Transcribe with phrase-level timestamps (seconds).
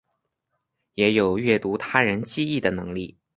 [0.95, 3.19] 也有阅读他人记忆的能力。